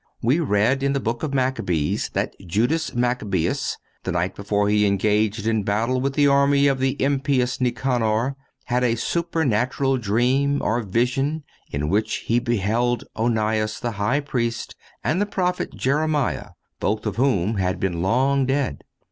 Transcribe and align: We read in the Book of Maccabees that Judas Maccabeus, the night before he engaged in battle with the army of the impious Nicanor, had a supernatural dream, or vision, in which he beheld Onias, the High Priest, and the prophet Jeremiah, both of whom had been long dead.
We 0.23 0.39
read 0.39 0.81
in 0.81 0.93
the 0.93 0.99
Book 0.99 1.21
of 1.21 1.31
Maccabees 1.31 2.09
that 2.13 2.33
Judas 2.47 2.95
Maccabeus, 2.95 3.77
the 4.01 4.11
night 4.11 4.33
before 4.33 4.67
he 4.67 4.87
engaged 4.87 5.45
in 5.45 5.61
battle 5.61 6.01
with 6.01 6.13
the 6.15 6.25
army 6.25 6.65
of 6.65 6.79
the 6.79 6.99
impious 6.99 7.61
Nicanor, 7.61 8.35
had 8.65 8.83
a 8.83 8.95
supernatural 8.95 9.99
dream, 9.99 10.59
or 10.59 10.81
vision, 10.81 11.43
in 11.71 11.87
which 11.87 12.23
he 12.25 12.39
beheld 12.39 13.03
Onias, 13.15 13.79
the 13.79 13.91
High 13.91 14.21
Priest, 14.21 14.75
and 15.03 15.21
the 15.21 15.27
prophet 15.27 15.75
Jeremiah, 15.75 16.53
both 16.79 17.05
of 17.05 17.17
whom 17.17 17.57
had 17.57 17.79
been 17.79 18.01
long 18.01 18.47
dead. 18.47 18.81